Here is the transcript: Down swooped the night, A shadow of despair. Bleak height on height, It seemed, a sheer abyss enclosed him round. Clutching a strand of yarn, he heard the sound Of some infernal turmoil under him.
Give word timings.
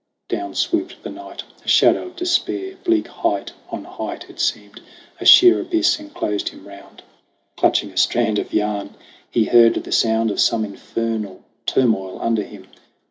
Down 0.29 0.55
swooped 0.55 1.03
the 1.03 1.11
night, 1.11 1.43
A 1.63 1.67
shadow 1.67 2.07
of 2.07 2.15
despair. 2.15 2.75
Bleak 2.83 3.07
height 3.07 3.51
on 3.69 3.83
height, 3.83 4.25
It 4.31 4.39
seemed, 4.39 4.81
a 5.19 5.25
sheer 5.25 5.61
abyss 5.61 5.99
enclosed 5.99 6.49
him 6.49 6.67
round. 6.67 7.03
Clutching 7.55 7.91
a 7.91 7.97
strand 7.97 8.39
of 8.39 8.51
yarn, 8.51 8.95
he 9.29 9.43
heard 9.45 9.75
the 9.75 9.91
sound 9.91 10.31
Of 10.31 10.39
some 10.41 10.65
infernal 10.65 11.41
turmoil 11.67 12.17
under 12.19 12.41
him. 12.41 12.65